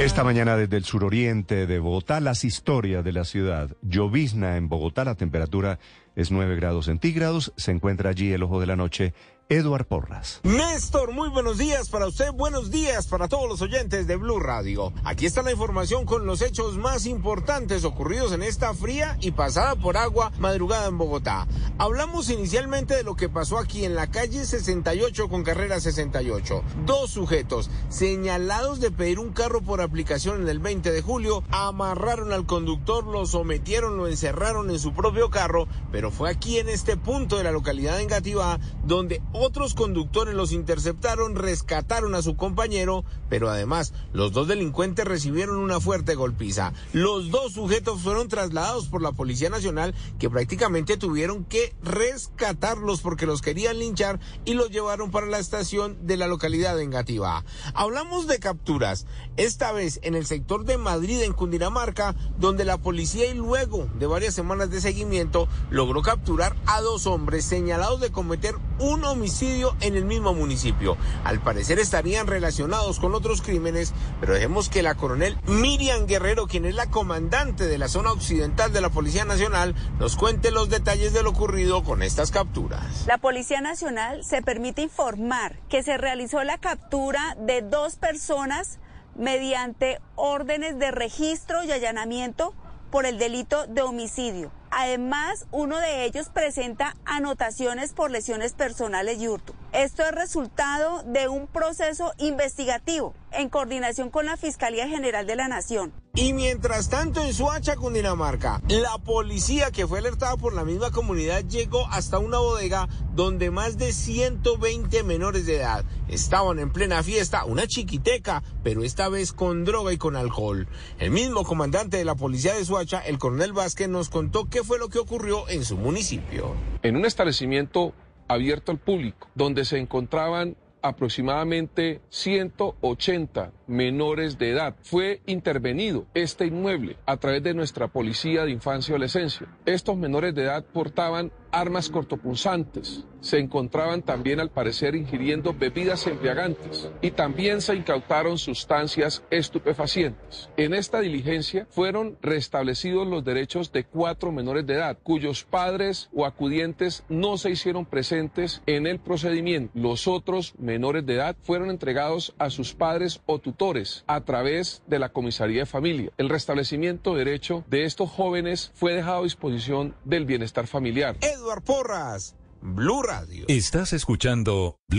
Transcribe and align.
Esta 0.00 0.24
mañana 0.24 0.56
desde 0.56 0.78
el 0.78 0.84
suroriente 0.84 1.66
de 1.66 1.78
Bogotá, 1.78 2.20
las 2.20 2.42
historias 2.44 3.04
de 3.04 3.12
la 3.12 3.24
ciudad. 3.24 3.76
Llovizna 3.82 4.56
en 4.56 4.66
Bogotá, 4.66 5.04
la 5.04 5.14
temperatura 5.14 5.78
es 6.20 6.30
9 6.30 6.54
grados 6.56 6.86
centígrados. 6.86 7.52
Se 7.56 7.70
encuentra 7.70 8.10
allí 8.10 8.32
el 8.32 8.42
ojo 8.42 8.60
de 8.60 8.66
la 8.66 8.76
noche 8.76 9.14
Eduard 9.50 9.84
Porras. 9.86 10.40
Néstor, 10.44 11.10
muy 11.10 11.28
buenos 11.28 11.58
días 11.58 11.88
para 11.88 12.06
usted, 12.06 12.30
buenos 12.30 12.70
días 12.70 13.08
para 13.08 13.26
todos 13.26 13.48
los 13.48 13.60
oyentes 13.60 14.06
de 14.06 14.14
Blue 14.14 14.38
Radio. 14.38 14.92
Aquí 15.02 15.26
está 15.26 15.42
la 15.42 15.50
información 15.50 16.04
con 16.04 16.24
los 16.24 16.40
hechos 16.40 16.78
más 16.78 17.04
importantes 17.04 17.84
ocurridos 17.84 18.30
en 18.30 18.44
esta 18.44 18.72
fría 18.74 19.18
y 19.20 19.32
pasada 19.32 19.74
por 19.74 19.96
agua 19.96 20.30
madrugada 20.38 20.86
en 20.86 20.98
Bogotá. 20.98 21.48
Hablamos 21.78 22.30
inicialmente 22.30 22.94
de 22.94 23.02
lo 23.02 23.16
que 23.16 23.28
pasó 23.28 23.58
aquí 23.58 23.84
en 23.84 23.96
la 23.96 24.08
calle 24.08 24.44
68 24.44 25.28
con 25.28 25.42
carrera 25.42 25.80
68. 25.80 26.62
Dos 26.86 27.10
sujetos 27.10 27.70
señalados 27.88 28.78
de 28.78 28.92
pedir 28.92 29.18
un 29.18 29.32
carro 29.32 29.62
por 29.62 29.80
aplicación 29.80 30.42
en 30.42 30.48
el 30.48 30.60
20 30.60 30.92
de 30.92 31.02
julio 31.02 31.42
amarraron 31.50 32.32
al 32.32 32.46
conductor, 32.46 33.04
lo 33.04 33.26
sometieron, 33.26 33.96
lo 33.96 34.06
encerraron 34.06 34.70
en 34.70 34.78
su 34.78 34.92
propio 34.92 35.28
carro, 35.28 35.66
pero 35.90 36.09
fue 36.10 36.30
aquí 36.30 36.58
en 36.58 36.68
este 36.68 36.96
punto 36.96 37.36
de 37.36 37.44
la 37.44 37.52
localidad 37.52 37.96
de 37.96 38.02
Engativá 38.02 38.58
donde 38.84 39.22
otros 39.32 39.74
conductores 39.74 40.34
los 40.34 40.52
interceptaron, 40.52 41.34
rescataron 41.34 42.14
a 42.14 42.22
su 42.22 42.36
compañero, 42.36 43.04
pero 43.28 43.48
además 43.48 43.92
los 44.12 44.32
dos 44.32 44.48
delincuentes 44.48 45.04
recibieron 45.04 45.56
una 45.56 45.80
fuerte 45.80 46.14
golpiza. 46.14 46.72
Los 46.92 47.30
dos 47.30 47.52
sujetos 47.52 48.00
fueron 48.00 48.28
trasladados 48.28 48.88
por 48.88 49.02
la 49.02 49.12
Policía 49.12 49.50
Nacional 49.50 49.94
que 50.18 50.30
prácticamente 50.30 50.96
tuvieron 50.96 51.44
que 51.44 51.74
rescatarlos 51.82 53.00
porque 53.00 53.26
los 53.26 53.42
querían 53.42 53.78
linchar 53.78 54.20
y 54.44 54.54
los 54.54 54.70
llevaron 54.70 55.10
para 55.10 55.26
la 55.26 55.38
estación 55.38 56.06
de 56.06 56.16
la 56.16 56.26
localidad 56.26 56.76
de 56.76 56.84
Engativá. 56.84 57.44
Hablamos 57.74 58.26
de 58.26 58.38
capturas, 58.38 59.06
esta 59.36 59.72
vez 59.72 60.00
en 60.02 60.14
el 60.14 60.26
sector 60.26 60.64
de 60.64 60.78
Madrid 60.78 61.20
en 61.22 61.32
Cundinamarca, 61.32 62.14
donde 62.38 62.64
la 62.64 62.78
policía 62.78 63.26
y 63.26 63.34
luego 63.34 63.88
de 63.98 64.06
varias 64.06 64.34
semanas 64.34 64.70
de 64.70 64.80
seguimiento 64.80 65.48
logró 65.90 66.02
capturar 66.02 66.54
a 66.66 66.80
dos 66.82 67.08
hombres 67.08 67.44
señalados 67.44 68.00
de 68.00 68.12
cometer 68.12 68.54
un 68.78 69.02
homicidio 69.04 69.74
en 69.80 69.96
el 69.96 70.04
mismo 70.04 70.32
municipio. 70.32 70.96
Al 71.24 71.40
parecer 71.40 71.80
estarían 71.80 72.28
relacionados 72.28 73.00
con 73.00 73.12
otros 73.12 73.42
crímenes, 73.42 73.92
pero 74.20 74.34
dejemos 74.34 74.68
que 74.68 74.84
la 74.84 74.94
coronel 74.94 75.36
Miriam 75.48 76.06
Guerrero, 76.06 76.46
quien 76.46 76.64
es 76.64 76.76
la 76.76 76.86
comandante 76.86 77.66
de 77.66 77.76
la 77.76 77.88
zona 77.88 78.12
occidental 78.12 78.72
de 78.72 78.80
la 78.80 78.90
Policía 78.90 79.24
Nacional, 79.24 79.74
nos 79.98 80.14
cuente 80.14 80.52
los 80.52 80.68
detalles 80.68 81.12
de 81.12 81.24
lo 81.24 81.30
ocurrido 81.30 81.82
con 81.82 82.04
estas 82.04 82.30
capturas. 82.30 83.04
La 83.08 83.18
Policía 83.18 83.60
Nacional 83.60 84.22
se 84.22 84.42
permite 84.42 84.82
informar 84.82 85.58
que 85.68 85.82
se 85.82 85.98
realizó 85.98 86.44
la 86.44 86.58
captura 86.58 87.36
de 87.36 87.62
dos 87.62 87.96
personas 87.96 88.78
mediante 89.16 90.00
órdenes 90.14 90.78
de 90.78 90.92
registro 90.92 91.64
y 91.64 91.72
allanamiento 91.72 92.54
por 92.92 93.06
el 93.06 93.18
delito 93.18 93.66
de 93.66 93.82
homicidio. 93.82 94.52
Además, 94.70 95.46
uno 95.50 95.78
de 95.78 96.04
ellos 96.04 96.28
presenta 96.28 96.96
anotaciones 97.04 97.92
por 97.92 98.10
lesiones 98.10 98.52
personales 98.52 99.20
y 99.20 99.28
hurto. 99.28 99.54
Esto 99.72 100.02
es 100.02 100.12
resultado 100.12 101.02
de 101.04 101.28
un 101.28 101.46
proceso 101.46 102.12
investigativo 102.18 103.14
en 103.32 103.48
coordinación 103.48 104.10
con 104.10 104.26
la 104.26 104.36
Fiscalía 104.36 104.88
General 104.88 105.26
de 105.26 105.36
la 105.36 105.48
Nación. 105.48 105.92
Y 106.12 106.32
mientras 106.32 106.88
tanto 106.88 107.22
en 107.22 107.32
Suacha, 107.32 107.76
Cundinamarca, 107.76 108.60
la 108.68 108.98
policía 108.98 109.70
que 109.70 109.86
fue 109.86 110.00
alertada 110.00 110.36
por 110.36 110.54
la 110.54 110.64
misma 110.64 110.90
comunidad 110.90 111.44
llegó 111.44 111.86
hasta 111.86 112.18
una 112.18 112.38
bodega 112.38 112.88
donde 113.14 113.52
más 113.52 113.78
de 113.78 113.92
120 113.92 115.04
menores 115.04 115.46
de 115.46 115.58
edad 115.58 115.84
estaban 116.08 116.58
en 116.58 116.72
plena 116.72 117.04
fiesta, 117.04 117.44
una 117.44 117.68
chiquiteca, 117.68 118.42
pero 118.64 118.82
esta 118.82 119.08
vez 119.08 119.32
con 119.32 119.64
droga 119.64 119.92
y 119.92 119.98
con 119.98 120.16
alcohol. 120.16 120.66
El 120.98 121.12
mismo 121.12 121.44
comandante 121.44 121.98
de 121.98 122.04
la 122.04 122.16
policía 122.16 122.54
de 122.54 122.64
Suacha, 122.64 122.98
el 122.98 123.18
coronel 123.18 123.52
Vázquez, 123.52 123.88
nos 123.88 124.08
contó 124.08 124.46
qué 124.60 124.64
fue 124.66 124.78
lo 124.78 124.90
que 124.90 124.98
ocurrió 124.98 125.48
en 125.48 125.64
su 125.64 125.78
municipio. 125.78 126.54
En 126.82 126.94
un 126.94 127.06
establecimiento 127.06 127.94
abierto 128.28 128.72
al 128.72 128.78
público, 128.78 129.26
donde 129.34 129.64
se 129.64 129.78
encontraban 129.78 130.54
aproximadamente 130.82 132.02
180 132.10 133.52
menores 133.70 134.36
de 134.36 134.50
edad. 134.50 134.74
Fue 134.82 135.22
intervenido 135.26 136.06
este 136.12 136.46
inmueble 136.46 136.96
a 137.06 137.16
través 137.16 137.42
de 137.42 137.54
nuestra 137.54 137.88
Policía 137.88 138.44
de 138.44 138.50
Infancia 138.50 138.92
y 138.92 138.94
Adolescencia. 138.94 139.46
Estos 139.64 139.96
menores 139.96 140.34
de 140.34 140.42
edad 140.42 140.64
portaban 140.64 141.32
armas 141.52 141.88
cortopunzantes. 141.88 143.04
Se 143.20 143.38
encontraban 143.38 144.02
también, 144.02 144.40
al 144.40 144.50
parecer, 144.50 144.94
ingiriendo 144.94 145.52
bebidas 145.52 146.06
embriagantes 146.06 146.90
y 147.02 147.10
también 147.10 147.60
se 147.60 147.74
incautaron 147.74 148.38
sustancias 148.38 149.22
estupefacientes. 149.30 150.48
En 150.56 150.72
esta 150.72 151.00
diligencia 151.00 151.66
fueron 151.70 152.16
restablecidos 152.22 153.06
los 153.06 153.24
derechos 153.24 153.72
de 153.72 153.84
cuatro 153.84 154.32
menores 154.32 154.66
de 154.66 154.74
edad, 154.74 154.98
cuyos 155.02 155.44
padres 155.44 156.08
o 156.14 156.24
acudientes 156.24 157.04
no 157.08 157.36
se 157.36 157.50
hicieron 157.50 157.84
presentes 157.84 158.62
en 158.66 158.86
el 158.86 159.00
procedimiento. 159.00 159.72
Los 159.74 160.08
otros 160.08 160.54
menores 160.58 161.04
de 161.04 161.14
edad 161.14 161.36
fueron 161.42 161.68
entregados 161.68 162.34
a 162.38 162.48
sus 162.48 162.74
padres 162.74 163.20
o 163.26 163.38
tutores 163.38 163.59
a 164.06 164.22
través 164.22 164.82
de 164.86 164.98
la 164.98 165.10
comisaría 165.10 165.60
de 165.60 165.66
familia. 165.66 166.10
El 166.16 166.30
restablecimiento 166.30 167.12
de 167.12 167.24
derecho 167.26 167.62
de 167.68 167.84
estos 167.84 168.08
jóvenes 168.08 168.72
fue 168.74 168.94
dejado 168.94 169.20
a 169.20 169.24
disposición 169.24 169.94
del 170.04 170.24
bienestar 170.24 170.66
familiar. 170.66 171.18
Eduard 171.20 171.62
Porras, 171.62 172.36
Blue 172.62 173.02
Radio. 173.02 173.44
Estás 173.48 173.92
escuchando 173.92 174.76
Blue 174.88 174.98